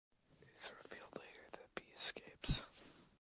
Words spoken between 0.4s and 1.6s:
It is revealed later